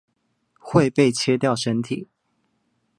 [0.59, 2.09] 會被切掉身體